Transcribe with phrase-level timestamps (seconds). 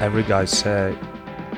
[0.00, 0.96] every guy say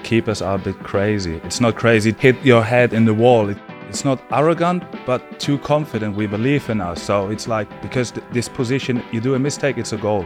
[0.03, 1.41] keepers are a bit crazy.
[1.45, 2.13] It's not crazy.
[2.13, 3.55] Hit your head in the wall.
[3.89, 6.17] It's not arrogant, but too confident.
[6.17, 7.03] We believe in us.
[7.03, 10.25] So it's like because th- this position, you do a mistake, it's a goal.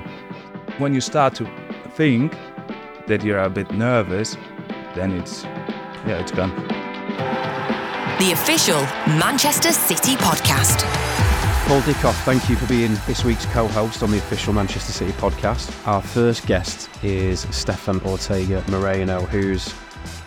[0.79, 1.49] When you start to
[1.97, 2.37] think
[3.07, 4.37] that you're a bit nervous,
[4.95, 5.45] then it's
[6.07, 6.55] yeah, it's gone.
[8.19, 8.81] The official
[9.19, 10.85] Manchester City podcast.
[11.67, 15.13] Paul Dickov, thank you for being this week's co host on the official Manchester City
[15.13, 15.75] podcast.
[15.89, 19.75] Our first guest is Stefan Ortega Moreno, who's,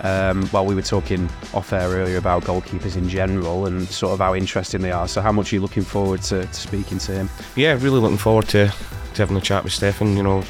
[0.01, 4.19] um, well, we were talking off air earlier about goalkeepers in general and sort of
[4.19, 5.07] how interesting they are.
[5.07, 7.29] So, how much are you looking forward to, to speaking to him?
[7.55, 8.73] Yeah, really looking forward to,
[9.13, 10.17] to having a chat with Stefan.
[10.17, 10.43] You know,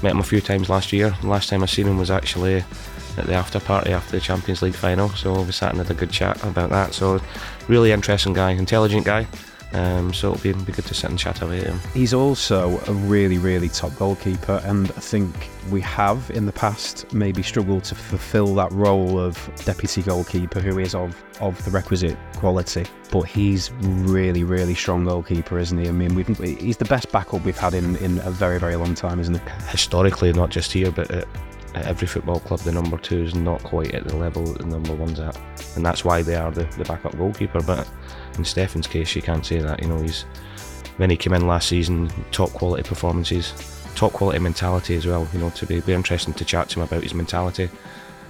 [0.00, 1.12] met him a few times last year.
[1.22, 2.64] The last time I seen him was actually
[3.18, 5.08] at the after party after the Champions League final.
[5.08, 6.94] So we sat and had a good chat about that.
[6.94, 7.20] So
[7.66, 9.26] really interesting guy, intelligent guy.
[9.72, 11.78] Um, so it'll be, be good to sit and chat about him.
[11.94, 17.12] He's also a really, really top goalkeeper, and I think we have in the past
[17.12, 22.18] maybe struggled to fulfil that role of deputy goalkeeper who is of, of the requisite
[22.36, 22.84] quality.
[23.12, 25.88] But he's really, really strong goalkeeper, isn't he?
[25.88, 28.94] I mean, we've, he's the best backup we've had in, in a very, very long
[28.94, 29.40] time, isn't he?
[29.68, 31.28] Historically, not just here, but at,
[31.74, 34.66] at every football club, the number two is not quite at the level that the
[34.66, 35.38] number one's at,
[35.76, 37.60] and that's why they are the, the backup goalkeeper.
[37.62, 37.88] But
[38.36, 39.82] in Stefan's case, you can't say that.
[39.82, 40.22] You know, he's
[40.96, 43.54] when he came in last season, top quality performances,
[43.94, 45.28] top quality mentality as well.
[45.32, 47.70] You know, to be, be interesting to chat to him about his mentality,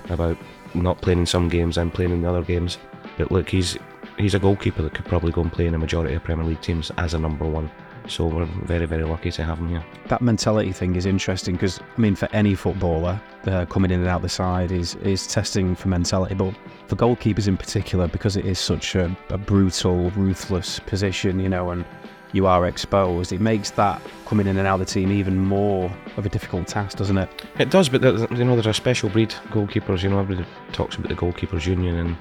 [0.08, 0.36] about
[0.74, 2.78] not playing in some games and playing in the other games.
[3.16, 3.78] But look, he's
[4.18, 6.60] he's a goalkeeper that could probably go and play in a majority of Premier League
[6.60, 7.70] teams as a number one.
[8.10, 9.84] So we're very, very lucky to have him here.
[10.08, 14.08] That mentality thing is interesting because, I mean, for any footballer uh, coming in and
[14.08, 16.54] out the side is is testing for mentality, but
[16.88, 21.70] for goalkeepers in particular, because it is such a, a brutal, ruthless position, you know,
[21.70, 21.84] and
[22.32, 25.90] you are exposed, it makes that coming in and out of the team even more
[26.16, 27.28] of a difficult task, doesn't it?
[27.58, 30.02] It does, but you know, there's a special breed goalkeepers.
[30.02, 32.16] You know, everybody talks about the goalkeepers union, and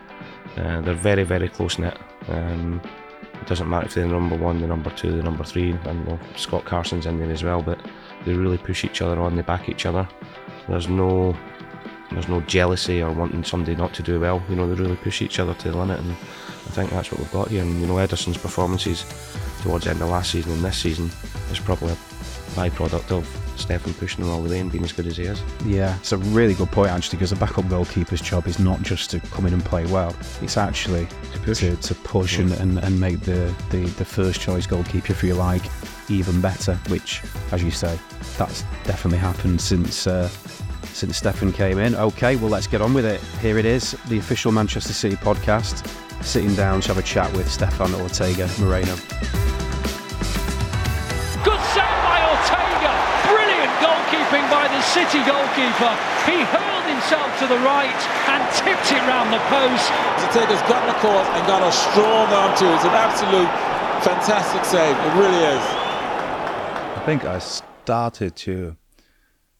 [0.58, 1.98] uh, they're very, very close knit.
[2.28, 2.82] Um,
[3.42, 6.06] it doesn't matter if they're the number one, the number two, the number three, and
[6.06, 7.62] well, Scott Carson's in there as well.
[7.62, 7.80] But
[8.26, 9.36] they really push each other on.
[9.36, 10.08] They back each other.
[10.68, 11.36] There's no
[12.12, 14.44] there's no jealousy or wanting somebody not to do well.
[14.50, 17.20] You know, they really push each other to the limit, and I think that's what
[17.20, 17.62] we've got here.
[17.62, 19.06] And you know, Ederson's performances
[19.62, 21.12] towards the end of last season and this season
[21.52, 21.98] is probably a
[22.60, 23.26] byproduct of
[23.56, 25.42] Stefan pushing him all the way and being as good as he is.
[25.66, 29.10] Yeah, it's a really good point actually because the backup goalkeeper's job is not just
[29.12, 31.60] to come in and play well, it's actually To push.
[31.60, 35.36] to, to push and, and, and make the, the, the first choice goalkeeper, if you
[35.36, 35.64] like,
[36.10, 37.22] even better, which,
[37.52, 37.98] as you say,
[38.38, 40.08] that's definitely happened since.
[40.08, 40.30] Uh,
[40.94, 41.96] since Stefan came in.
[41.96, 43.22] Okay, well, let's get on with it.
[43.42, 45.88] Here it is, the official Manchester City podcast.
[46.24, 48.96] Sitting down to have a chat with Stefan Ortega Moreno.
[54.94, 55.94] City goalkeeper.
[56.26, 58.02] He hurled himself to the right
[58.34, 59.86] and tipped it round the post.
[60.26, 62.66] Ortega's got the court and got a strong arm too.
[62.74, 63.50] It's an absolute
[64.04, 64.98] fantastic save.
[64.98, 65.64] It really is.
[66.98, 68.76] I think I started to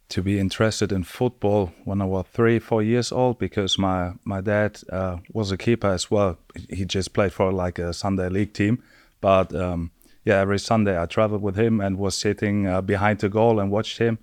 [0.10, 4.42] to be interested in football when I was three, four years old because my my
[4.42, 6.40] dad uh, was a keeper as well.
[6.70, 8.82] He just played for like a Sunday league team,
[9.22, 9.92] but um,
[10.26, 13.70] yeah, every Sunday I traveled with him and was sitting uh, behind the goal and
[13.70, 14.18] watched him.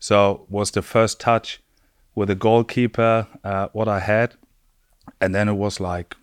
[0.00, 1.60] So was the first touch
[2.14, 4.34] with a goalkeeper uh, what I had,
[5.20, 6.16] and then it was like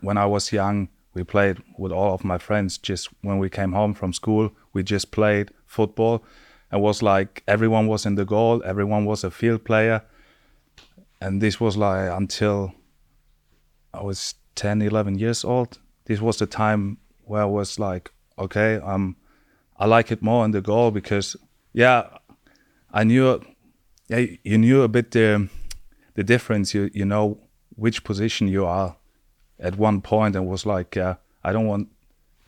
[0.00, 2.76] when I was young, we played with all of my friends.
[2.76, 6.24] Just when we came home from school, we just played football.
[6.72, 10.02] It was like everyone was in the goal, everyone was a field player.
[11.20, 12.74] And this was like until
[13.94, 15.78] I was 10, 11 years old.
[16.06, 19.16] This was the time where I was like, okay, um,
[19.78, 21.36] I like it more in the goal because,
[21.72, 22.08] yeah,
[22.94, 23.40] I knew,
[24.08, 25.48] yeah, you knew a bit the,
[26.14, 26.74] the difference.
[26.74, 27.38] You you know
[27.76, 28.96] which position you are
[29.58, 31.88] at one point, and was like, uh, I don't want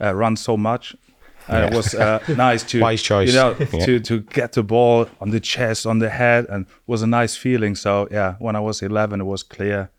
[0.01, 0.95] uh, run so much.
[1.49, 3.29] And it was uh, nice to Wise choice.
[3.29, 3.85] you know, Yeah.
[3.85, 7.35] to to get the ball on the chest, on the head, and was a nice
[7.37, 7.75] feeling.
[7.75, 9.89] So yeah, when I was 11, it was clear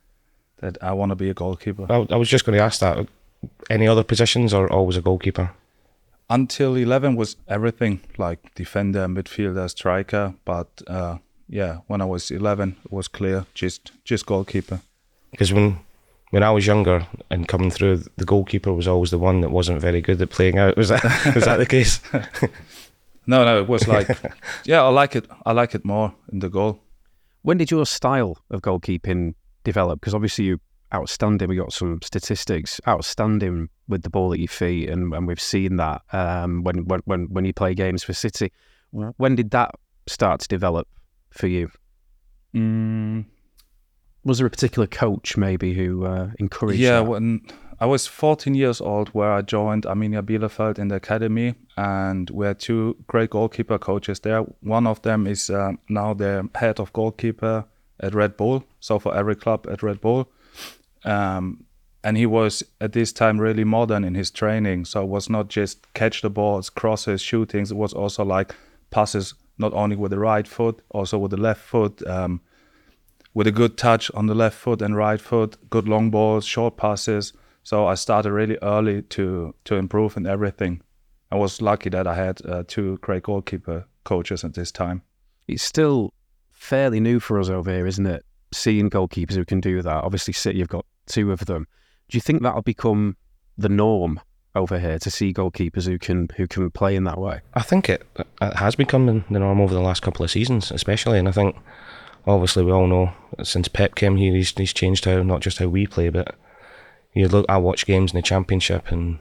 [0.61, 1.87] that I want to be a goalkeeper.
[1.88, 3.06] I, I was just going to ask that.
[3.70, 5.50] Any other positions or always a goalkeeper?
[6.30, 10.34] Until 11 was everything like defender, midfielder, striker.
[10.44, 14.80] But uh, yeah, when I was 11, it was clear just just goalkeeper.
[15.30, 15.78] Because when
[16.30, 19.80] when I was younger and coming through, the goalkeeper was always the one that wasn't
[19.80, 20.76] very good at playing out.
[20.76, 21.02] Was that
[21.34, 22.00] was that the case?
[23.26, 24.08] No, no, it was like
[24.64, 25.26] yeah, I like it.
[25.46, 26.80] I like it more in the goal.
[27.42, 29.34] When did your style of goalkeeping
[29.64, 30.00] develop?
[30.00, 30.60] Because obviously you
[30.94, 31.49] outstanding.
[31.49, 35.76] We got some statistics outstanding with the ball at your feet, and, and we've seen
[35.76, 38.52] that um, when, when when you play games for City.
[38.90, 39.75] When did that
[40.06, 40.88] start to develop
[41.31, 41.70] for you?
[42.55, 43.26] Mm,
[44.25, 47.05] Was there a particular coach maybe who uh, encouraged yeah, that?
[47.05, 47.43] when
[47.81, 52.46] I was 14 years old, where I joined Arminia Bielefeld in the academy, and we
[52.46, 54.40] had two great goalkeeper coaches there.
[54.61, 57.67] One of them is uh, now the head of goalkeeper
[58.00, 60.29] at Red Bull, so for every club at Red Bull.
[61.05, 61.65] Um,
[62.05, 65.49] and he was at this time really modern in his training, so it was not
[65.49, 67.71] just catch the balls, crosses, shootings.
[67.71, 68.55] It was also like
[68.91, 72.06] passes, not only with the right foot, also with the left foot.
[72.06, 72.41] Um,
[73.35, 76.77] with a good touch on the left foot and right foot, good long balls, short
[76.77, 77.33] passes.
[77.62, 80.81] So I started really early to to improve in everything.
[81.31, 85.03] I was lucky that I had uh, two great goalkeeper coaches at this time.
[85.47, 86.12] It's still
[86.50, 88.25] fairly new for us over here, isn't it?
[88.53, 90.05] Seeing goalkeepers who can do that.
[90.05, 91.67] Obviously, City have got two of them.
[92.09, 93.17] Do you think that'll become
[93.56, 94.21] the norm
[94.55, 97.41] over here to see goalkeepers who can who can play in that way?
[97.55, 98.06] I think it,
[98.41, 101.19] it has become the norm over the last couple of seasons, especially.
[101.19, 101.56] And I think,
[102.27, 103.12] obviously, we all know
[103.43, 106.35] since Pep came here, he's, he's changed how not just how we play, but
[107.15, 107.47] you look.
[107.49, 109.19] I watch games in the Championship and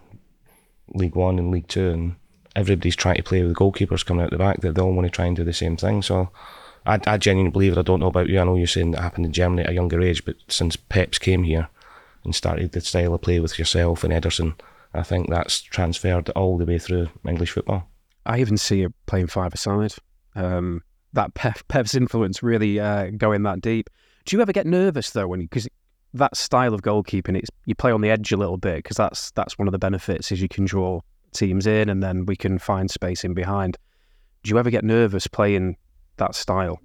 [0.94, 2.16] League One and League Two, and
[2.56, 4.62] everybody's trying to play with goalkeepers coming out the back.
[4.62, 6.02] They all want to try and do the same thing.
[6.02, 6.30] So,
[6.88, 7.78] I, I genuinely believe it.
[7.78, 8.40] I don't know about you.
[8.40, 11.20] I know you're saying that happened in Germany at a younger age, but since Pep's
[11.20, 11.68] came here
[12.24, 14.60] and started the style of play with yourself and Ederson,
[14.94, 17.90] I think that's transferred all the way through English football.
[18.26, 19.94] I even see it playing five aside.
[20.36, 20.82] Um,
[21.14, 23.90] that Pep, Pep's influence really uh, going that deep.
[24.26, 25.68] Do you ever get nervous though when because
[26.14, 29.32] that style of goalkeeping, it's you play on the edge a little bit because that's
[29.32, 31.02] that's one of the benefits is you can draw
[31.34, 33.78] teams in and then we can find space in behind.
[34.44, 35.78] Do you ever get nervous playing
[36.18, 36.80] that style?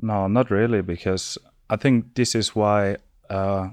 [0.00, 1.38] No, not really, because
[1.70, 2.96] I think this is why
[3.30, 3.68] uh,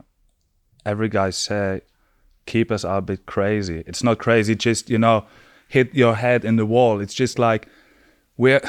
[0.86, 1.82] every guy say
[2.46, 3.84] keepers are a bit crazy.
[3.86, 5.26] It's not crazy, just you know,
[5.68, 7.00] hit your head in the wall.
[7.00, 7.68] It's just like
[8.38, 8.62] we're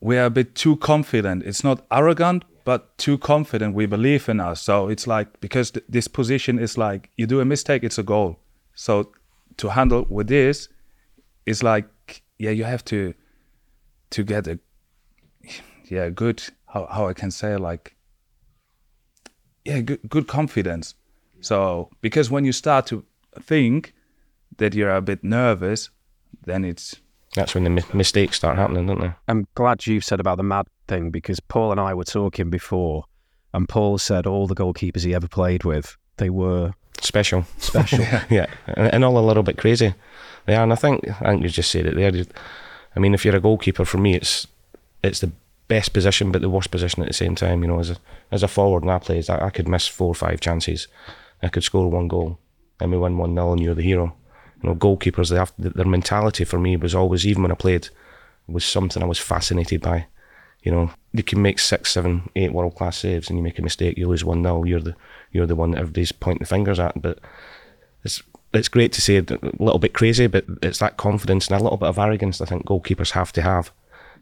[0.00, 1.42] we're a bit too confident.
[1.44, 3.74] It's not arrogant, but too confident.
[3.74, 4.62] We believe in us.
[4.62, 8.02] So it's like because th- this position is like you do a mistake, it's a
[8.02, 8.38] goal.
[8.74, 9.10] So
[9.56, 10.68] to handle with this,
[11.46, 11.86] it's like
[12.38, 13.14] yeah, you have to
[14.10, 14.58] to get a
[15.90, 17.96] yeah good how how I can say like
[19.64, 20.94] yeah good good confidence.
[21.40, 23.04] So because when you start to
[23.40, 23.94] think
[24.56, 25.90] that you're a bit nervous,
[26.44, 26.96] then it's
[27.34, 29.12] That's when the mi- mistakes start happening, don't they?
[29.28, 33.04] I'm glad you've said about the mad thing because Paul and I were talking before,
[33.54, 37.44] and Paul said all the goalkeepers he ever played with they were Special.
[37.58, 38.00] special.
[38.30, 39.94] yeah, and, and all a little bit crazy.
[40.46, 42.24] They are, and I think I think you just said it there.
[42.96, 44.48] I mean, if you're a goalkeeper, for me, it's
[45.04, 45.30] it's the
[45.68, 47.62] best position, but the worst position at the same time.
[47.62, 47.96] You know, as a
[48.32, 50.88] as a forward, and I played, I, I could miss four or five chances,
[51.42, 52.38] I could score one goal,
[52.80, 54.14] and we win one 0 and you're the hero.
[54.62, 57.90] You know, goalkeepers, they have their mentality for me was always, even when I played,
[58.48, 60.06] was something I was fascinated by.
[60.62, 63.62] You know, you can make six, seven, eight world class saves, and you make a
[63.62, 64.96] mistake, you lose one 0 You're the
[65.30, 67.00] you're the one that everybody's pointing fingers at.
[67.00, 67.20] But
[68.04, 68.22] it's
[68.52, 69.22] it's great to say a
[69.58, 72.66] little bit crazy, but it's that confidence and a little bit of arrogance I think
[72.66, 73.70] goalkeepers have to have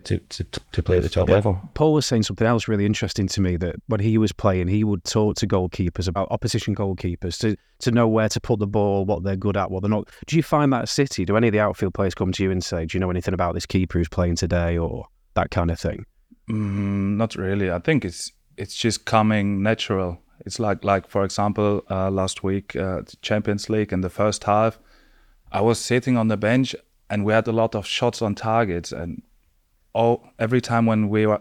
[0.07, 1.61] to to, to play at the top level.
[1.75, 4.85] Paul was saying something else really interesting to me that when he was playing, he
[4.85, 9.05] would talk to goalkeepers about opposition goalkeepers to, to know where to put the ball,
[9.05, 10.09] what they're good at, what they're not.
[10.27, 11.25] Do you find that at City?
[11.25, 13.35] Do any of the outfield players come to you and say, Do you know anything
[13.35, 16.07] about this keeper who's playing today or that kind of thing?
[16.49, 17.71] Mm, not really.
[17.71, 20.21] I think it's it's just coming natural.
[20.45, 24.79] It's like like for example, uh, last week uh, Champions League in the first half,
[25.51, 26.77] I was sitting on the bench
[27.11, 29.23] and we had a lot of shots on targets and
[29.97, 31.41] all every time when we were,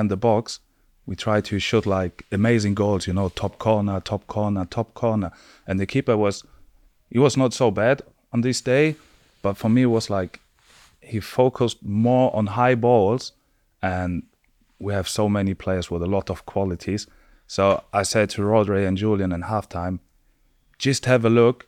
[0.00, 0.60] in the box,
[1.06, 3.06] we tried to shoot like amazing goals.
[3.06, 5.30] You know, top corner, top corner, top corner,
[5.66, 6.44] and the keeper was
[7.10, 8.02] he was not so bad
[8.32, 8.96] on this day,
[9.42, 10.40] but for me it was like
[11.00, 13.32] he focused more on high balls
[13.82, 14.22] and
[14.78, 17.06] we have so many players with a lot of qualities.
[17.46, 19.98] So I said to Rodri and Julian in halftime,
[20.78, 21.66] just have a look.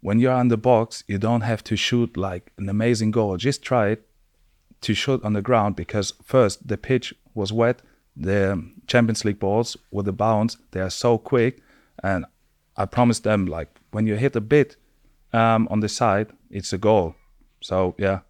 [0.00, 3.36] When you're in the box, you don't have to shoot like an amazing goal.
[3.36, 4.09] Just try it
[4.82, 7.82] to shoot on the ground because first the pitch was wet.
[8.16, 11.62] The Champions League balls with the bounce, they are so quick,
[12.02, 12.24] and
[12.76, 14.76] I promised them like when you hit a bit
[15.32, 17.14] um, on the side, it's a goal.
[17.60, 18.20] So yeah,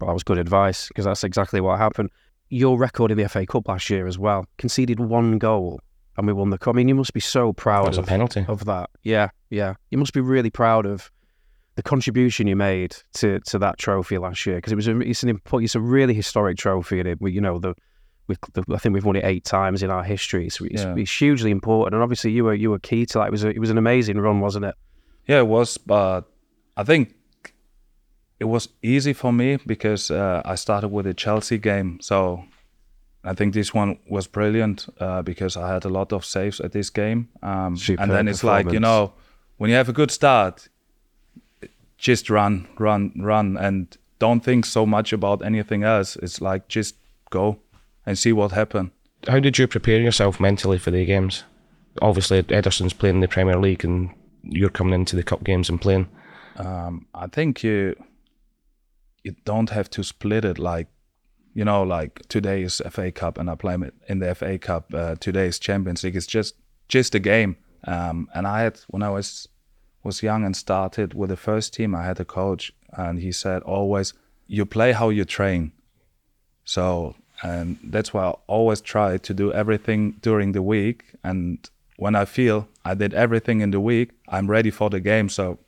[0.00, 2.10] Well, that was good advice because that's exactly what happened.
[2.48, 5.80] Your record in the FA Cup last year as well conceded one goal
[6.16, 6.74] and we won the cup.
[6.74, 8.44] I mean, you must be so proud That was a penalty.
[8.48, 8.90] of that.
[9.02, 9.74] Yeah, yeah.
[9.90, 11.10] You must be really proud of
[11.80, 15.22] the contribution you made to to that trophy last year because it was a, it's
[15.22, 17.72] an impo- it's a really historic trophy and it we, you know the,
[18.52, 20.50] the I think we've won it eight times in our history.
[20.50, 20.94] So it's, Yeah.
[20.94, 23.28] it's hugely important and obviously you were you were key to that.
[23.28, 24.74] It was a, it was an amazing run, wasn't it?
[25.26, 26.22] Yeah, it was, but
[26.76, 27.14] I think
[28.38, 31.98] it was easy for me because uh, I started with a Chelsea game.
[32.02, 32.44] So
[33.24, 36.72] I think this one was brilliant uh, because I had a lot of saves at
[36.72, 37.28] this game.
[37.42, 39.12] Um, and then it's like you know,
[39.56, 40.68] when you have a good start,
[42.00, 46.16] just run, run, run, and don't think so much about anything else.
[46.16, 46.96] It's like just
[47.30, 47.58] go
[48.06, 48.90] and see what happens.
[49.28, 51.44] How did you prepare yourself mentally for the games?
[52.00, 54.10] Obviously, Ederson's playing in the Premier League, and
[54.42, 56.08] you're coming into the cup games and playing.
[56.56, 57.94] um, I think you
[59.22, 60.88] you don't have to split it like
[61.52, 63.76] you know like today is FA Cup and I play
[64.08, 64.94] in the FA Cup.
[64.94, 66.16] Uh, today is Champions League.
[66.16, 66.54] It's just
[66.88, 67.56] just a game.
[67.84, 69.48] Um, and I had when I was
[70.02, 73.62] was young and started with the first team, I had a coach and he said
[73.62, 74.14] always
[74.46, 75.72] you play how you train.
[76.64, 82.14] So and that's why I always try to do everything during the week and when
[82.14, 85.28] I feel I did everything in the week, I'm ready for the game.
[85.28, 85.58] So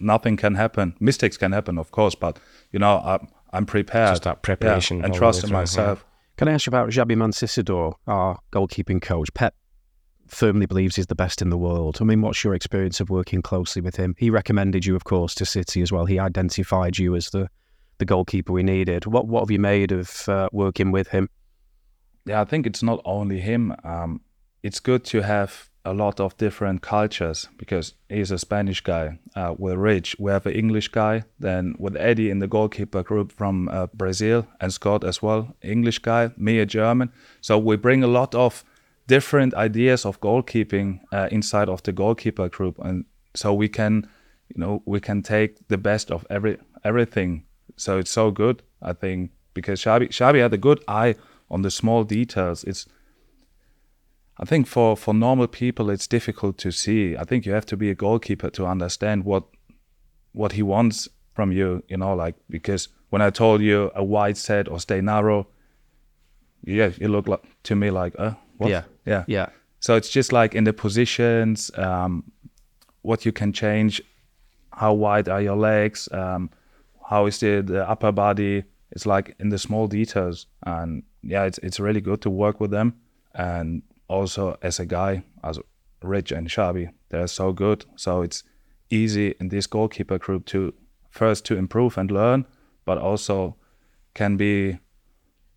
[0.00, 0.96] nothing can happen.
[0.98, 2.38] Mistakes can happen, of course, but
[2.72, 4.10] you know, I'm, I'm prepared.
[4.10, 5.60] Just that preparation Yeah, and trust in through, yeah.
[5.60, 6.04] myself.
[6.36, 9.32] Can I ask you about Xabi Mancisidor, our goalkeeping coach?
[9.34, 9.54] Pep
[10.30, 11.98] firmly believes he's the best in the world.
[12.00, 14.14] I mean, what's your experience of working closely with him?
[14.18, 16.06] He recommended you, of course, to City as well.
[16.06, 17.48] He identified you as the,
[17.98, 19.06] the goalkeeper we needed.
[19.06, 21.28] What what have you made of uh, working with him?
[22.26, 23.74] Yeah, I think it's not only him.
[23.84, 24.20] Um,
[24.62, 29.18] it's good to have a lot of different cultures because he's a Spanish guy.
[29.34, 31.24] Uh, with Rich, we have an English guy.
[31.38, 36.00] Then with Eddie in the goalkeeper group from uh, Brazil and Scott as well, English
[36.00, 36.30] guy.
[36.36, 37.12] Me a German.
[37.40, 38.64] So we bring a lot of
[39.10, 44.08] different ideas of goalkeeping uh, inside of the goalkeeper group, and so we can,
[44.48, 47.44] you know, we can take the best of every everything.
[47.76, 51.14] So it's so good, I think, because Xabi Xabi had a good eye
[51.48, 52.64] on the small details.
[52.64, 52.86] It's
[54.42, 57.16] I think for, for normal people it's difficult to see.
[57.16, 59.44] I think you have to be a goalkeeper to understand what
[60.32, 64.36] what he wants from you, you know, like because when I told you a wide
[64.36, 65.46] set or stay narrow,
[66.64, 68.70] yeah, you look like to me like, uh, what?
[68.70, 68.82] Yeah.
[69.06, 69.48] Yeah, Yeah.
[69.80, 72.30] So it's just like in the positions, um,
[73.02, 74.02] what you can change,
[74.72, 76.50] how wide are your legs, um,
[77.08, 78.64] how is the, the upper body.
[78.92, 82.70] It's like in the small details, and yeah, it's it's really good to work with
[82.70, 82.94] them.
[83.34, 85.58] And also as a guy, as
[86.02, 87.84] Rich and Xabi, they're so good.
[87.96, 88.42] So it's
[88.90, 90.74] easy in this goalkeeper group to
[91.10, 92.46] first to improve and learn,
[92.84, 93.56] but also
[94.14, 94.78] can be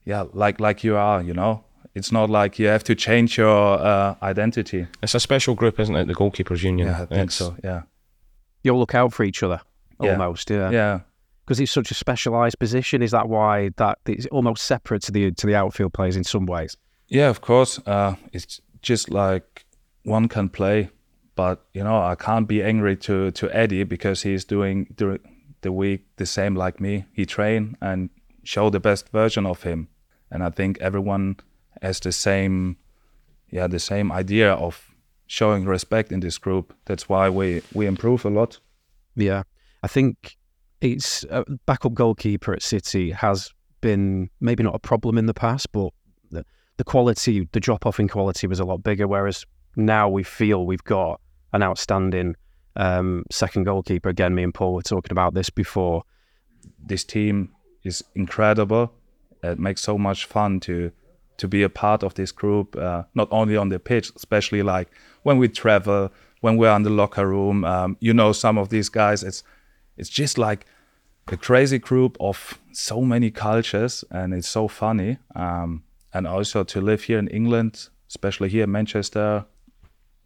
[0.06, 1.64] yeah like like you are you know
[1.96, 5.96] it's not like you have to change your uh, identity It's a special group, isn't
[5.96, 6.08] it?
[6.08, 6.88] The goalkeepers union.
[6.88, 7.82] yeah i think It's- so yeah
[8.64, 9.60] You all look out for each other,
[10.02, 10.12] Yeah.
[10.12, 10.50] almost.
[10.50, 10.72] Yeah.
[10.72, 11.00] yeah
[11.46, 13.02] Because it's such a specialised position.
[13.02, 16.46] Is that why that it's almost separate to the to the outfield players in some
[16.46, 16.78] ways?
[17.10, 19.66] yeah of course uh, it's just like
[20.06, 20.90] one can play
[21.36, 25.20] but you know i can't be angry to to eddie because he's doing the,
[25.62, 28.10] the week the same like me he train and
[28.44, 29.88] show the best version of him
[30.32, 31.36] and i think everyone
[31.84, 32.78] has the same
[33.52, 34.90] yeah the same idea of
[35.28, 38.60] showing respect in this group that's why we we improve a lot
[39.16, 39.44] Yeah,
[39.84, 40.38] I think
[40.82, 45.72] it's a backup goalkeeper at City has been maybe not a problem in the past,
[45.72, 45.90] but
[46.32, 46.44] the,
[46.78, 49.08] the quality, the drop off in quality was a lot bigger.
[49.08, 51.22] Whereas now we feel we've got
[51.54, 52.36] an outstanding
[52.76, 54.10] um, second goalkeeper.
[54.10, 56.04] Again, me and Paul were talking about this before.
[56.86, 57.50] this team
[57.84, 58.94] is incredible.
[59.44, 60.92] It makes so much fun to
[61.38, 64.90] to be a part of this group, uh, not only on the pitch, especially like
[65.24, 66.12] when we travel,
[66.42, 67.64] when we're in the locker room.
[67.66, 69.44] Um, you know, some of these guys, it's
[69.98, 70.66] it's just like
[71.28, 75.18] a crazy group of so many cultures, and it's so funny.
[75.36, 79.46] Um, and also to live here in England, especially here in Manchester,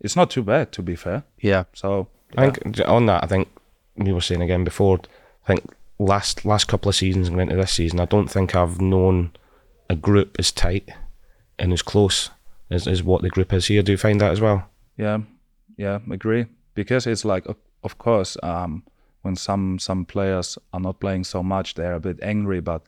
[0.02, 1.24] it's not too bad, to be fair.
[1.40, 3.48] Yeah, So I think on that, I think
[3.96, 5.00] we were saying again before.
[5.46, 8.82] I think last last couple of seasons and into this season, I don't think I've
[8.82, 9.32] known
[9.90, 10.90] a group as tight
[11.60, 12.30] and as close
[12.70, 13.82] as, as what the group is here.
[13.84, 14.70] Do you find that as well?
[14.98, 15.20] Yeah,
[15.78, 16.46] yeah, agree.
[16.74, 18.84] Because it's like, of- of course, um,
[19.22, 22.60] when some some players are not playing so much, they're a bit angry.
[22.60, 22.82] But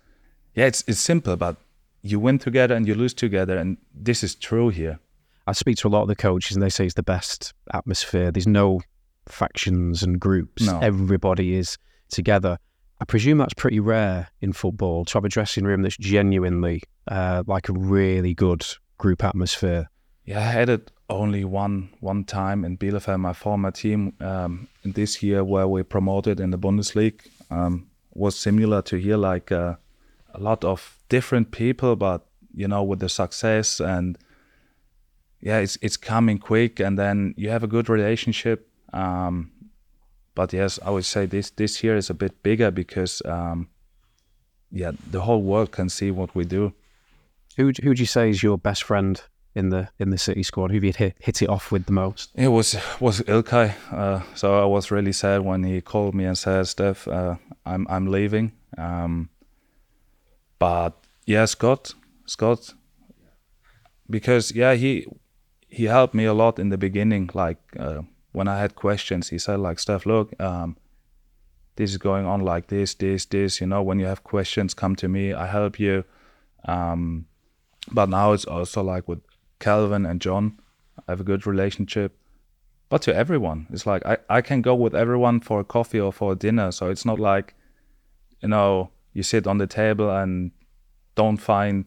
[0.56, 1.36] yeah, it's it's simple.
[1.36, 1.56] But
[2.02, 5.00] you win together and you lose together, and this is true here.
[5.48, 8.32] I speak to a lot of the coaches and they say it's the best atmosphere.
[8.32, 8.82] There's no
[9.28, 10.64] factions and groups.
[10.66, 10.80] No.
[10.80, 11.78] Everybody is
[12.12, 12.58] together.
[13.02, 17.44] I presume that's pretty rare in football to have a dressing room that's genuinely uh,
[17.48, 18.66] like a really good
[18.98, 19.90] group atmosphere.
[20.26, 24.92] Yeah, I had it only one one time in Bielefeld, my former team, um, in
[24.92, 27.20] this year where we promoted in the Bundesliga.
[27.50, 29.76] Um, was similar to here, like uh,
[30.34, 34.18] a lot of different people, but you know, with the success and
[35.42, 38.70] yeah, it's it's coming quick, and then you have a good relationship.
[38.92, 39.52] Um,
[40.40, 43.68] but yes, I would say this this year is a bit bigger because um,
[44.72, 46.72] yeah, the whole world can see what we do.
[47.58, 49.22] Who would- who would you say is your best friend
[49.56, 50.72] in the in the City squad?
[50.72, 52.30] Who have you hit, hit it off with the most?
[52.36, 53.74] It was was Ilkay.
[53.92, 57.86] Uh, so I was really sad when he called me and said, "Steph, uh, I'm
[57.90, 59.30] I'm leaving." Um,
[60.60, 60.92] but
[61.26, 62.74] yeah, Scott, Scott,
[64.10, 65.06] because yeah, he
[65.70, 67.30] he helped me a lot in the beginning.
[67.34, 70.78] Like uh, when I had questions, he said, "Like Steph, look, um,
[71.76, 73.62] this is going on like this, this, this.
[73.62, 75.34] You know, when you have questions, come to me.
[75.34, 76.04] I help you."
[76.66, 77.26] Um,
[77.92, 79.22] but now it's also like with
[79.60, 80.60] Kalvin and John.
[81.08, 82.16] I have a good relationship
[82.90, 86.12] but to everyone it's like I, I can go with everyone for a coffee or
[86.12, 87.56] for a dinner so it's not like
[88.42, 90.52] you know you sit on the table and
[91.16, 91.86] don't find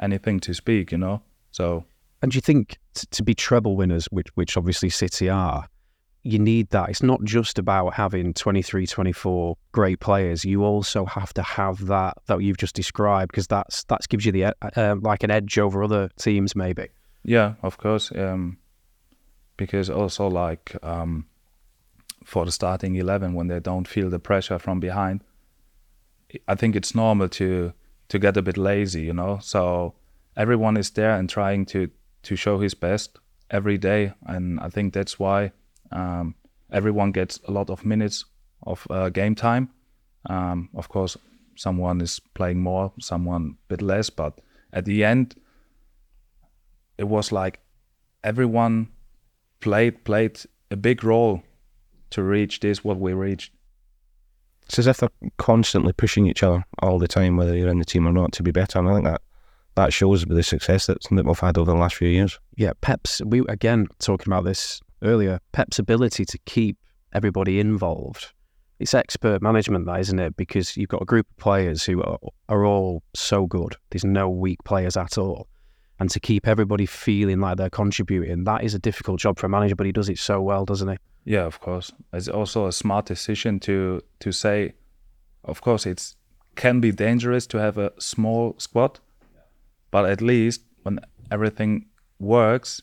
[0.00, 1.84] anything to speak you know so
[2.22, 5.68] And do you think t- to be treble winners, which which obviously City are,
[6.24, 6.88] you need that.
[6.88, 10.44] It's not just about having 23, 24 great players.
[10.44, 14.32] You also have to have that that you've just described because that's that gives you
[14.32, 16.88] the e- uh, like an edge over other teams maybe.
[17.24, 18.56] yeah of course um
[19.56, 21.26] because also like um
[22.24, 25.22] for the starting 11 when they don't feel the pressure from behind
[26.48, 27.72] i think it's normal to
[28.08, 29.94] to get a bit lazy you know so
[30.36, 31.88] everyone is there and trying to
[32.22, 33.18] to show his best
[33.50, 35.52] every day and i think that's why
[35.92, 36.34] um
[36.72, 38.24] everyone gets a lot of minutes
[38.66, 39.70] of uh, game time
[40.30, 41.16] um of course
[41.56, 44.40] someone is playing more someone a bit less but
[44.72, 45.34] at the end
[46.98, 47.60] it was like
[48.24, 48.88] everyone
[49.60, 51.42] played played a big role
[52.10, 53.52] to reach this what we reached
[54.66, 57.84] It's as if they're constantly pushing each other all the time, whether you're in the
[57.84, 58.78] team or not, to be better.
[58.78, 59.22] And I think that
[59.74, 62.38] that shows with the success that's, that we've had over the last few years.
[62.56, 65.40] Yeah, Pep's we again talking about this earlier.
[65.52, 66.76] Pep's ability to keep
[67.12, 68.32] everybody involved.
[68.78, 70.36] It's expert management, that isn't it?
[70.36, 72.18] Because you've got a group of players who are,
[72.48, 73.76] are all so good.
[73.90, 75.46] There's no weak players at all,
[76.00, 79.48] and to keep everybody feeling like they're contributing, that is a difficult job for a
[79.48, 79.76] manager.
[79.76, 80.96] But he does it so well, doesn't he?
[81.24, 81.92] Yeah, of course.
[82.12, 84.74] It's also a smart decision to to say,
[85.44, 86.16] of course, it's
[86.54, 88.98] can be dangerous to have a small squad,
[89.90, 91.00] but at least when
[91.30, 91.86] everything
[92.18, 92.82] works,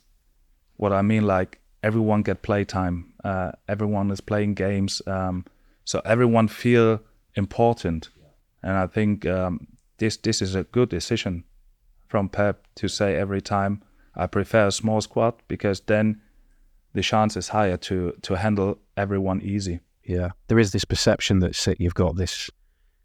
[0.78, 5.46] what I mean, like everyone get playtime, uh, everyone is playing games, um,
[5.86, 7.02] so everyone feel
[7.36, 8.10] important,
[8.64, 11.44] and I think um, this this is a good decision
[12.08, 13.82] from Pep to say every time
[14.16, 16.22] I prefer a small squad because then
[16.94, 19.80] the chance is higher to to handle everyone easy.
[20.04, 22.50] Yeah, there is this perception that you've got this,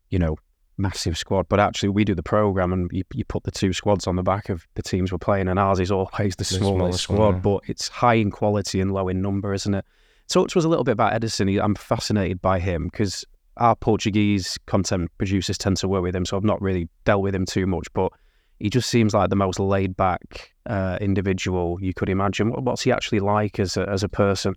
[0.09, 0.37] you know,
[0.77, 4.07] massive squad, but actually we do the program and you, you put the two squads
[4.07, 7.43] on the back of the teams we're playing, and ours is always the, smallest, squad,
[7.43, 9.85] but it's high in quality and low in number, isn't it?
[10.29, 11.63] Talk to us a little bit about Ederson.
[11.63, 13.25] I'm fascinated by him because
[13.57, 17.35] our Portuguese content producers tend to work with him, so I've not really dealt with
[17.35, 18.13] him too much, but
[18.59, 22.51] he just seems like the most laid back uh, individual you could imagine.
[22.51, 24.55] What's he actually like as a, as a person?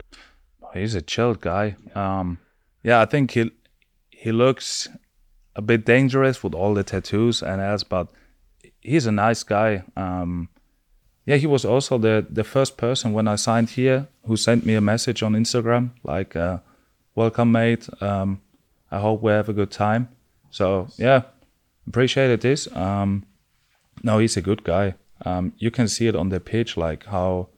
[0.74, 1.76] He's a chilled guy.
[1.96, 2.40] Um,
[2.84, 3.52] yeah, I think he
[4.10, 4.88] he looks
[5.58, 8.08] a bit dangerous with all the tattoos and else, but
[8.80, 9.84] he's a nice guy.
[9.98, 10.50] Um,
[11.26, 14.76] yeah, he was also the the first person when I signed here who sent me
[14.76, 16.60] a message on Instagram like, uh,
[17.16, 17.90] "Welcome, mate.
[18.02, 18.40] Um,
[18.92, 20.08] I hope we have a good time."
[20.52, 21.24] So yeah,
[21.88, 22.68] appreciated this.
[22.76, 23.26] Um,
[24.04, 24.94] no, he's a good guy.
[25.26, 27.50] Um, you can see it on the pitch, like how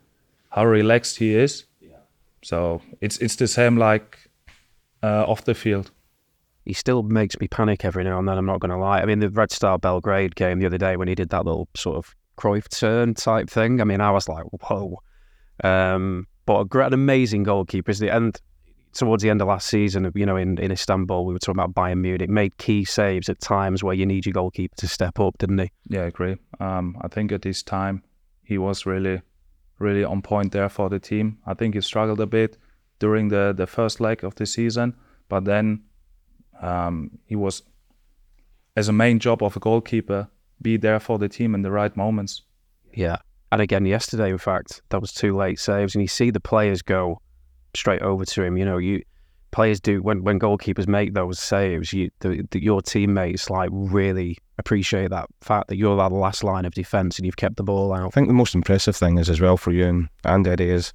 [0.50, 1.66] how relaxed he is.
[1.82, 1.98] Yeah.
[2.44, 4.30] So it's it's the same like
[5.04, 5.92] uh, off the field.
[6.66, 8.38] He still makes me panic every now and then.
[8.38, 9.02] I'm not going to lie.
[9.02, 11.68] I mean, the Red Star Belgrade game the other day when he did that little
[11.76, 13.82] sort of Cruyff turn type thing.
[13.82, 15.02] I mean, I was like, whoa.
[15.64, 18.40] Um, but an amazing goalkeeper, is the end.
[18.92, 21.76] Towards the end of last season, you know, in, in Istanbul, we were talking about
[21.76, 25.38] Bayern Munich, made key saves at times where you need your goalkeeper to step up,
[25.38, 25.72] didn't he?
[25.90, 26.38] Yeah, I agree.
[26.60, 28.02] Um, I think at this time
[28.44, 29.22] he was really,
[29.78, 31.38] really on point there for the team.
[31.46, 32.58] I think he struggled a bit
[32.98, 34.96] during the the first leg of the season,
[35.30, 35.84] but then
[36.60, 37.64] um, he was
[38.76, 40.28] as a main job of a goalkeeper
[40.62, 42.42] be there for the team in the right moments.
[42.94, 43.18] Yeah.
[43.52, 46.82] And again, yesterday, in fact, that was two late saves, and you see the players
[46.82, 47.22] go
[47.76, 48.58] straight over to him.
[48.58, 49.04] You know, you
[49.52, 51.92] players do when when goalkeepers make those saves.
[51.94, 56.66] You, the, the, your teammates like really appreciate that fact that you're that last line
[56.66, 58.08] of defence and you've kept the ball out.
[58.08, 60.94] I think the most impressive thing is as well for you and, and Eddie is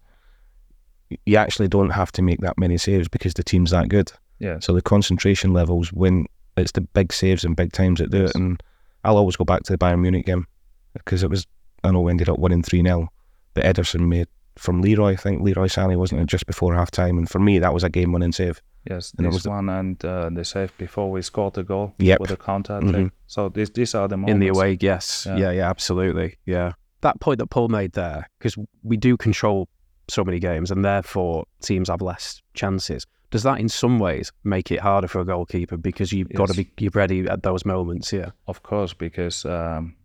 [1.25, 4.13] you actually don't have to make that many saves because the team's that good.
[4.39, 8.25] Yeah, So the concentration levels when it's the big saves and big times that do
[8.25, 8.35] it.
[8.35, 8.63] And
[9.05, 10.47] I'll always go back to the Bayern Munich game
[10.93, 11.47] because it was
[11.83, 13.09] I know we ended up winning three 0
[13.55, 15.13] but Ederson made from Leroy.
[15.13, 17.85] I think Leroy Sané wasn't it just before half time, and for me that was
[17.85, 18.61] a game winning save.
[18.91, 21.63] Yes, And it this was the- one and uh, the save before we scored the
[21.65, 22.21] goal Yep.
[22.21, 22.91] with a counter attack.
[22.95, 23.11] Mhm.
[23.27, 24.33] So these these are the moments.
[24.35, 24.77] in the away.
[24.81, 25.37] Yes, Yeah.
[25.37, 26.73] yeah, yeah, absolutely, yeah.
[27.03, 29.69] That point that Paul made there, because we do control
[30.09, 33.07] so many games, and therefore teams have less chances.
[33.35, 36.55] Does that, in some ways, make it harder for a goalkeeper because you've got to
[36.55, 38.13] be you're ready at those moments?
[38.13, 39.97] Yeah, Of course, because um,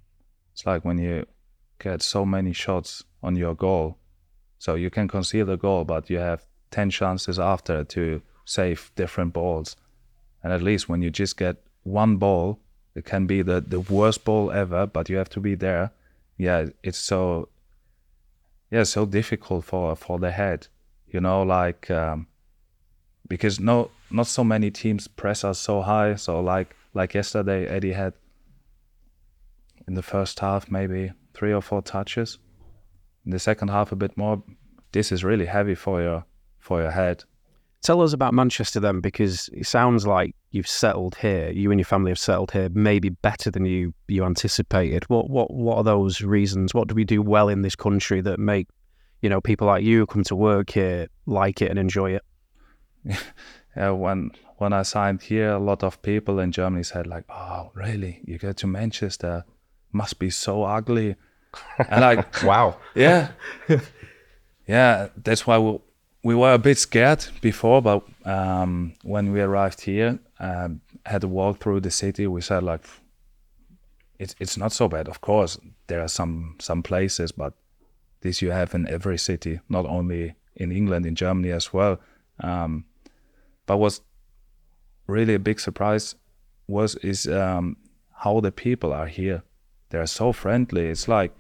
[0.51, 1.27] it's like when you
[1.77, 3.99] get so many shots on your goal,
[4.57, 9.33] so you can concede a goal, but you have ten chances after to save different
[9.33, 9.75] balls,
[10.41, 12.57] and at least when you just get one ball,
[12.95, 15.91] it can be the the worst ball ever, but you have to be there.
[16.39, 17.49] Yeah, it's so
[18.71, 20.67] yeah so difficult for for the head,
[21.13, 22.25] you know, like um,
[23.27, 26.15] because no not so many teams press us so high.
[26.15, 28.13] So like like yesterday, Eddie had
[29.87, 32.37] in the first half maybe three or four touches.
[33.25, 34.41] In the second half, a bit more.
[34.91, 36.25] This is really heavy for your
[36.59, 37.23] for your head.
[37.81, 41.49] Tell us about Manchester then, because it sounds like you've settled here.
[41.49, 45.03] You and your family have settled here, maybe better than you you anticipated.
[45.09, 46.73] What what what are those reasons?
[46.73, 48.67] What do we do well in this country that make
[49.21, 52.23] you know people like you come to work here like it and enjoy it?
[53.75, 57.71] Yeah, when when I signed here, a lot of people in Germany said like, "Oh,
[57.75, 58.19] really?
[58.25, 59.45] You go to Manchester?
[59.91, 61.15] Must be so ugly."
[61.77, 62.77] And like, Wow.
[62.95, 63.29] yeah,
[64.67, 65.09] yeah.
[65.15, 65.79] That's why we
[66.23, 71.27] we were a bit scared before, but um, when we arrived here, um, had to
[71.27, 72.85] walk through the city, we said like,
[74.17, 75.07] it's it's not so bad.
[75.07, 75.57] Of course,
[75.87, 77.53] there are some some places, but
[78.21, 81.99] this you have in every city, not only in England, in Germany as well.
[82.41, 82.85] Um,
[83.69, 84.01] but was
[85.05, 86.15] really a big surprise
[86.67, 87.77] was is um,
[88.23, 89.43] how the people are here.
[89.89, 90.87] They're so friendly.
[90.87, 91.31] It's like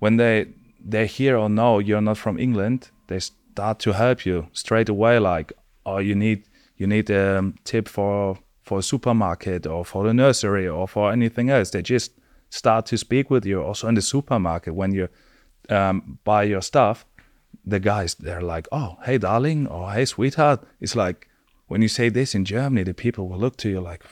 [0.00, 0.46] when they
[0.84, 5.20] they hear or know you're not from England, they start to help you straight away.
[5.20, 5.52] Like,
[5.84, 6.42] oh, you need
[6.78, 11.12] you need a um, tip for for a supermarket or for the nursery or for
[11.12, 11.70] anything else.
[11.70, 12.10] They just
[12.50, 13.62] start to speak with you.
[13.62, 15.08] Also in the supermarket when you
[15.68, 17.06] um, buy your stuff,
[17.64, 20.66] the guys they're like, oh, hey darling, or hey sweetheart.
[20.80, 21.28] It's like
[21.68, 24.04] when you say this in Germany, the people will look to you like,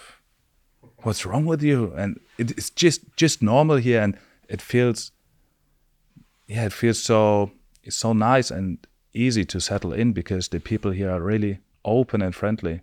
[0.98, 1.92] what's wrong with you?
[1.96, 5.12] And it, it's just just normal here, and it feels,
[6.48, 8.78] yeah, it feels so it's so nice and
[9.12, 12.80] easy to settle in because the people here are really open and friendly.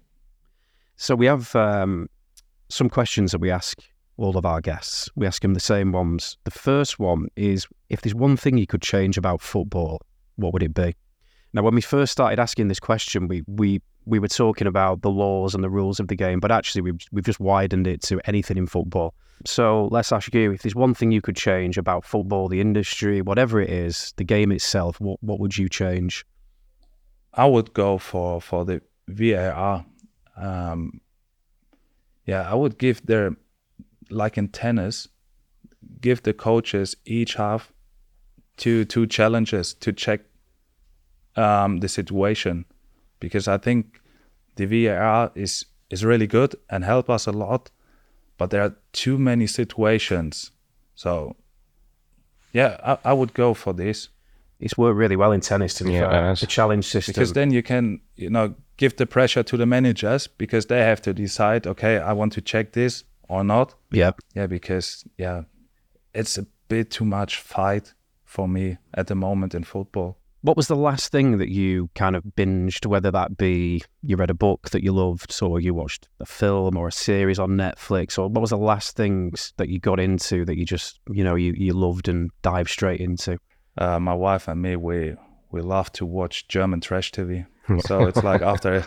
[0.96, 2.10] So we have um,
[2.70, 3.80] some questions that we ask
[4.18, 5.10] all of our guests.
[5.16, 6.38] We ask them the same ones.
[6.44, 10.00] The first one is if there's one thing you could change about football,
[10.36, 10.96] what would it be?
[11.54, 15.10] Now, when we first started asking this question, we we we were talking about the
[15.10, 18.22] laws and the rules of the game, but actually we've we've just widened it to
[18.26, 19.14] anything in football.
[19.46, 23.22] So let's ask you if there's one thing you could change about football, the industry,
[23.22, 26.26] whatever it is, the game itself, what what would you change?
[27.34, 29.86] I would go for for the VAR.
[30.38, 31.02] Um,
[32.26, 33.36] yeah, I would give their
[34.10, 35.08] like in tennis,
[36.00, 37.74] give the coaches each half
[38.58, 40.22] two two challenges to check
[41.36, 42.66] um, the situation,
[43.20, 44.00] because I think
[44.56, 47.70] the VAR is is really good and help us a lot,
[48.38, 50.52] but there are too many situations.
[50.96, 51.36] So,
[52.54, 54.10] yeah, I, I would go for this.
[54.60, 56.36] It's worked really well in tennis, to be Yeah, fair.
[56.36, 57.14] The challenge system.
[57.14, 61.02] because then you can you know give the pressure to the managers because they have
[61.02, 65.44] to decide okay i want to check this or not yeah, yeah because yeah
[66.14, 67.94] it's a bit too much fight
[68.26, 72.16] for me at the moment in football What was the last thing that you kind
[72.16, 76.10] of binged, whether that be you read a book that you loved, or you watched
[76.20, 79.80] a film or a series on Netflix, or what was the last things that you
[79.80, 83.38] got into that you just, you know, you, you loved and dived straight into?
[83.78, 85.16] uh, my wife and me we
[85.52, 87.46] we love to watch german trash tv
[87.86, 88.86] so it's like after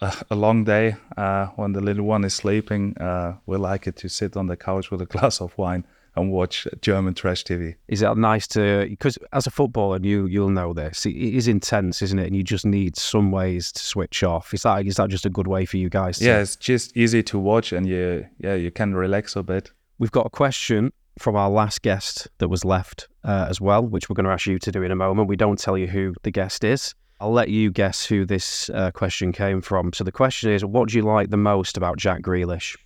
[0.00, 3.96] a, a long day uh, when the little one is sleeping uh, we like it
[3.96, 7.74] to sit on the couch with a glass of wine and watch german trash tv
[7.88, 11.48] Is that nice to, because as a footballer, you, you'll know this, it it is
[11.48, 12.26] intense, isn't it?
[12.26, 14.52] And you just need some ways to switch off.
[14.52, 16.96] Is that, is that just a good way for you guys to, yeah it's just
[16.96, 19.70] easy to watch and you yeah you can relax a bit
[20.02, 24.08] We've got a question from our last guest that was left uh, as well, which
[24.08, 25.28] we're going to ask you to do in a moment.
[25.28, 26.92] We don't tell you who the guest is.
[27.20, 29.92] I'll let you guess who this uh, question came from.
[29.92, 32.76] So the question is, what do you like the most about Jack Grealish?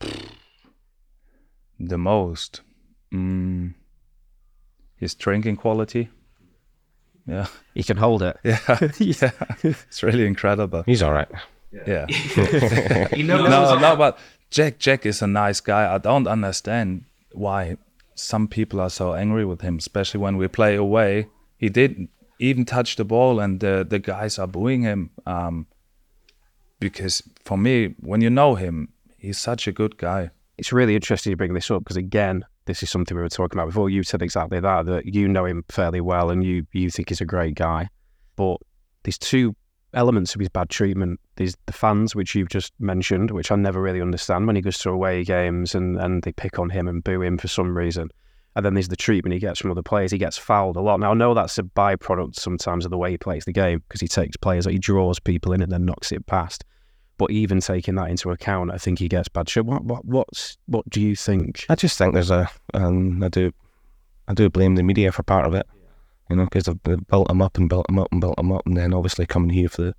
[1.78, 2.60] the most.
[3.12, 3.74] Mm,
[4.96, 6.08] his drinking quality?
[7.26, 7.46] Yeah.
[7.74, 8.36] He can hold it.
[8.44, 8.58] yeah.
[8.98, 9.30] Yeah.
[9.62, 10.82] It's really incredible.
[10.86, 11.28] He's all right.
[11.86, 12.06] yeah.
[13.16, 14.18] No no but
[14.50, 15.92] jack jack is a nice guy.
[15.94, 17.76] I don't understand why
[18.14, 21.28] some people are so angry with him especially when we play away.
[21.58, 25.10] He didn't even touch the ball and the the guys are booing him.
[25.26, 25.66] Um,
[26.78, 30.30] because for me, when you know him, he's such a good guy.
[30.58, 33.58] It's really interesting to bring this up because again, this is something we were talking
[33.58, 33.90] about before.
[33.90, 37.20] You said exactly that that you know him fairly well and you you think he's
[37.20, 37.88] a great guy,
[38.36, 38.58] but
[39.04, 39.54] there's two
[39.94, 41.20] elements of his bad treatment.
[41.36, 44.78] There's the fans, which you've just mentioned, which I never really understand when he goes
[44.78, 48.10] to away games and and they pick on him and boo him for some reason.
[48.54, 50.10] And then there's the treatment he gets from other players.
[50.10, 50.98] He gets fouled a lot.
[50.98, 54.00] Now I know that's a byproduct sometimes of the way he plays the game because
[54.00, 56.64] he takes players, he draws people in and then knocks it past.
[57.18, 59.64] But even taking that into account, I think he gets bad shit.
[59.64, 61.64] What what what's what do you think?
[61.68, 63.52] I just think there's a, um, I do,
[64.28, 65.66] I do blame the media for part of it,
[66.28, 68.66] you know, because they've, built him up and built him up and built him up,
[68.66, 69.94] and then obviously coming here for the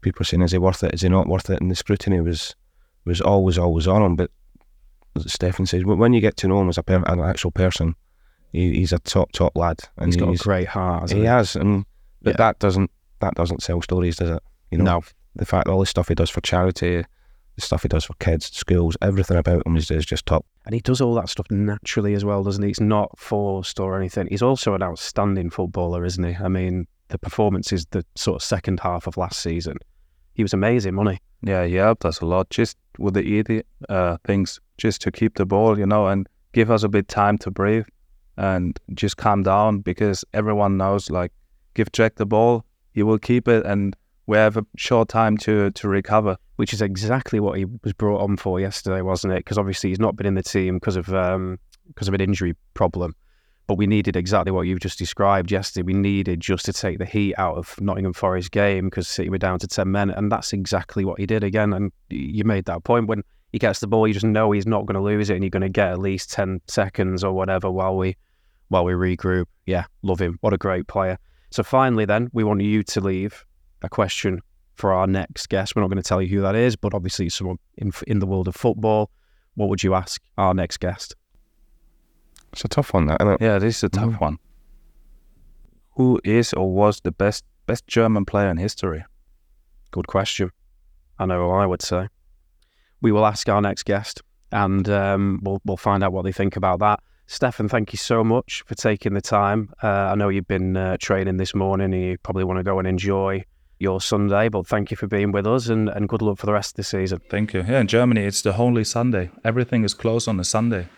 [0.00, 0.94] people saying, is he worth it?
[0.94, 1.60] Is he not worth it?
[1.60, 2.54] And the scrutiny was,
[3.04, 4.14] was always always on him.
[4.14, 4.30] But
[5.16, 7.96] as Stefan says, when you get to know him as a per, an actual person,
[8.52, 11.10] he, he's a top top lad, and He's got a great heart.
[11.10, 11.24] he he?
[11.24, 11.84] has, and
[12.22, 12.36] but Yeah.
[12.36, 14.42] that doesn't that doesn't sell stories, does it?
[14.70, 15.02] You know, No.
[15.36, 17.04] The fact all the stuff he does for charity,
[17.54, 20.44] the stuff he does for kids, schools, everything about him is, is just top.
[20.66, 22.70] And he does all that stuff naturally as well, doesn't he?
[22.70, 24.28] It's not forced or anything.
[24.28, 26.34] He's also an outstanding footballer, isn't he?
[26.34, 29.76] I mean, the performances, the sort of second half of last season,
[30.34, 31.50] he was amazing, wasn't he?
[31.50, 35.36] Yeah, he helped us a lot just with the easy uh, things, just to keep
[35.36, 37.86] the ball, you know, and give us a bit time to breathe
[38.36, 41.32] and just calm down because everyone knows, like,
[41.74, 43.94] give Jack the ball, he will keep it, and
[44.26, 46.36] we have a short time to to recover.
[46.56, 49.38] Which is exactly what he was brought on for yesterday, wasn't it?
[49.38, 51.58] Because obviously he's not been in the team because of um,
[51.88, 53.14] because of an injury problem.
[53.66, 55.84] But we needed exactly what you've just described yesterday.
[55.84, 59.38] We needed just to take the heat out of Nottingham Forest game because City were
[59.38, 60.10] down to 10 men.
[60.10, 61.72] And that's exactly what he did again.
[61.72, 63.08] And you made that point.
[63.08, 65.42] When he gets the ball, you just know he's not going to lose it and
[65.42, 68.16] you're going to get at least 10 seconds or whatever while we
[68.68, 69.46] while we regroup.
[69.64, 70.38] Yeah, love him.
[70.42, 71.18] What a great player.
[71.50, 73.46] So finally then, we want you to leave
[73.84, 74.40] a question
[74.74, 75.76] for our next guest.
[75.76, 78.26] We're not going to tell you who that is, but obviously someone in, in the
[78.26, 79.10] world of football.
[79.54, 81.14] What would you ask our next guest?
[82.52, 83.40] It's a tough one, that, isn't it?
[83.40, 84.20] Yeah, this is a tough Mm.
[84.20, 84.38] one.
[85.96, 89.04] Who is or was the best best German player in history?
[89.90, 90.50] Good question.
[91.18, 92.08] I know what I would say.
[93.00, 94.20] We will ask our next guest
[94.50, 97.00] and um, we'll, we'll find out what they think about that.
[97.26, 99.72] Stefan, thank you so much for taking the time.
[99.82, 102.78] Uh, I know you've been uh, training this morning and you probably want to go
[102.78, 103.44] and enjoy
[103.84, 106.52] your Sunday, but thank you for being with us and, and good luck for the
[106.52, 107.20] rest of the season.
[107.30, 107.62] Thank you.
[107.62, 109.30] Here in Germany, it's the Holy Sunday.
[109.44, 110.88] Everything is closed on a Sunday.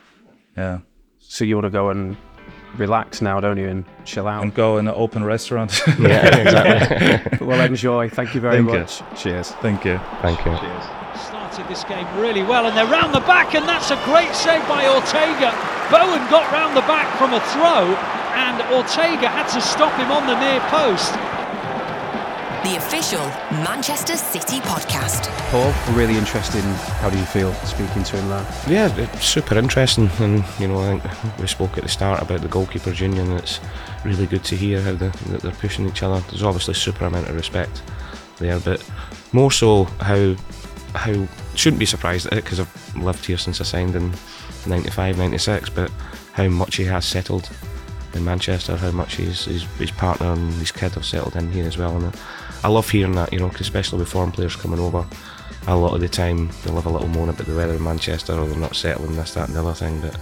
[0.56, 0.78] Yeah,
[1.18, 2.16] So you want to go and
[2.78, 4.42] relax now, don't you, and chill out?
[4.42, 5.72] and go in an open restaurant.
[5.98, 7.46] Yeah, exactly.
[7.46, 8.08] well, enjoy.
[8.08, 8.78] Thank you very Thank you.
[8.80, 9.02] much.
[9.20, 9.50] Cheers.
[9.60, 9.98] Thank you.
[10.22, 10.56] Thank you.
[11.20, 14.66] Started this game really well, and they're round the back, and that's a great save
[14.68, 15.50] by Ortega.
[15.90, 17.84] Bowen got round the back from a throw,
[18.36, 21.12] and Ortega had to stop him on the near post.
[22.66, 23.24] The official
[23.62, 25.28] Manchester City podcast.
[25.52, 26.62] Paul, really interesting.
[26.98, 28.46] How do you feel speaking to him there?
[28.66, 32.40] Yeah, it's super interesting, and you know, I think we spoke at the start about
[32.40, 33.30] the goalkeepers union.
[33.34, 33.60] It's
[34.04, 36.18] really good to hear how the, that they're pushing each other.
[36.28, 37.82] There's obviously a super amount of respect
[38.38, 38.84] there, but
[39.30, 40.34] more so how
[40.96, 44.12] how shouldn't be surprised at it because I've lived here since I signed in
[44.66, 45.88] 95, 96, but
[46.32, 47.48] how much he has settled
[48.12, 51.66] in Manchester, how much his his, his partner and his kid have settled in here
[51.66, 52.12] as well, and
[52.66, 55.06] I love hearing that, you know, 'cause especially with foreign players coming over
[55.68, 58.32] a lot of the time they'll have a little moan about the weather in Manchester
[58.32, 60.00] or they're not settling this, that, and the other thing.
[60.00, 60.16] But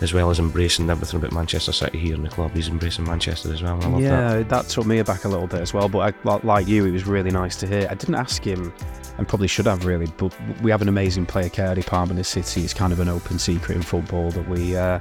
[0.00, 3.52] as well as embracing everything about Manchester City here in the club, he's embracing Manchester
[3.52, 3.78] as well.
[3.82, 4.48] I love yeah, that.
[4.48, 4.68] that.
[4.70, 5.90] took me aback a little bit as well.
[5.90, 7.86] But I, like you, it was really nice to hear.
[7.90, 8.72] I didn't ask him,
[9.18, 10.06] and probably should have really.
[10.16, 12.62] But we have an amazing player care department in the City.
[12.64, 15.00] It's kind of an open secret in football that we uh,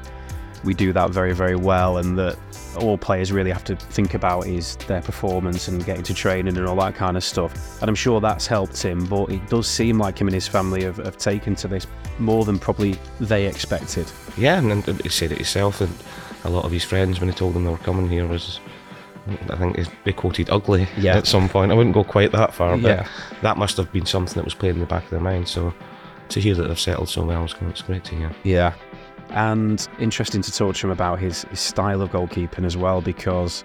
[0.65, 2.37] we do that very very well, and that
[2.77, 6.67] all players really have to think about is their performance and getting to training and
[6.67, 7.81] all that kind of stuff.
[7.81, 9.05] And I'm sure that's helped him.
[9.05, 11.87] But it does seem like him and his family have, have taken to this
[12.19, 14.11] more than probably they expected.
[14.37, 15.93] Yeah, and he said it himself, and
[16.43, 18.59] a lot of his friends when he told them they were coming here was.
[19.49, 21.15] I think he- they quoted ugly Yeah.
[21.15, 21.71] at some point.
[21.71, 23.07] I wouldn't go quite that far, but Yeah.
[23.41, 25.47] that must have been something that was playing in the back of their mind.
[25.47, 25.73] So
[26.27, 28.31] to hear that they've settled so well, it's great to hear.
[28.43, 28.73] Yeah.
[29.33, 33.63] And interesting to talk to him about his, his style of goalkeeping as well, because,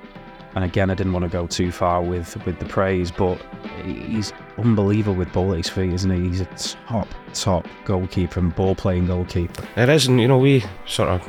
[0.54, 3.40] and again, I didn't want to go too far with, with the praise, but
[3.84, 6.28] he's unbelievable with ball at his feet, isn't he?
[6.28, 6.46] He's a
[6.86, 9.66] top, top goalkeeper and ball playing goalkeeper.
[9.76, 11.28] It is, and you know, we sort of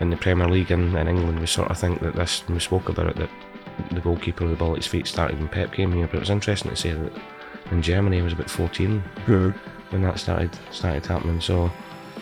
[0.00, 2.88] in the Premier League in, in England, we sort of think that this, we spoke
[2.88, 3.30] about it, that
[3.90, 6.06] the goalkeeper with the ball at his feet started when Pep came here.
[6.06, 7.12] But it was interesting to say that
[7.70, 9.00] in Germany he was about 14
[9.90, 11.40] when that started started happening.
[11.40, 11.70] So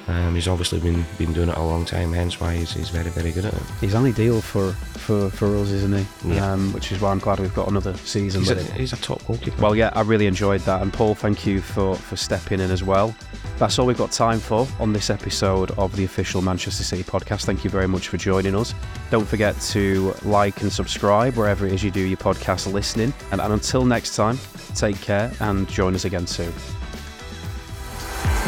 [0.09, 3.11] Um, he's obviously been been doing it a long time, hence why he's, he's very
[3.11, 3.63] very good at it.
[3.81, 6.35] He's on ideal for, for, for us, isn't he?
[6.35, 6.53] Yeah.
[6.53, 8.79] Um, which is why I'm glad we've got another season He's a, him.
[8.79, 9.61] he's a top goalkeeper.
[9.61, 10.81] Well, yeah, I really enjoyed that.
[10.81, 13.15] And Paul, thank you for, for stepping in as well.
[13.59, 17.45] That's all we've got time for on this episode of the official Manchester City podcast.
[17.45, 18.75] Thank you very much for joining us.
[19.11, 23.13] Don't forget to like and subscribe wherever it is you do your podcast listening.
[23.31, 24.39] And, and until next time,
[24.75, 26.53] take care and join us again soon.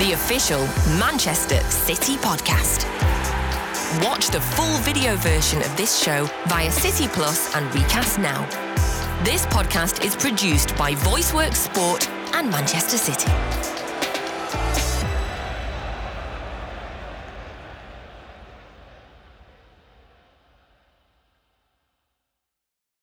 [0.00, 0.60] The official
[0.98, 2.86] Manchester City podcast.
[4.02, 8.46] Watch the full video version of this show via City Plus and Recast Now.
[9.24, 13.79] This podcast is produced by VoiceWorks Sport and Manchester City.